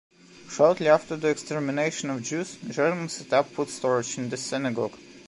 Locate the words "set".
3.13-3.31